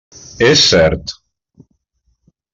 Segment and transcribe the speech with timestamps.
[0.45, 1.13] És cert.